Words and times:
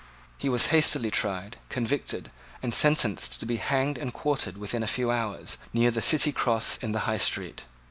He 0.39 0.49
was 0.49 0.65
hastily 0.73 1.11
tried, 1.11 1.57
convicted, 1.69 2.31
and 2.63 2.73
sentenced 2.73 3.39
to 3.39 3.45
be 3.45 3.57
hanged 3.57 3.99
and 3.99 4.11
quartered 4.11 4.57
within 4.57 4.81
a 4.81 4.87
few 4.87 5.11
hours, 5.11 5.59
near 5.73 5.91
the 5.91 6.01
City 6.01 6.31
Cross 6.31 6.77
in 6.77 6.91
the 6.91 7.01
High 7.05 7.17
Street. 7.19 7.65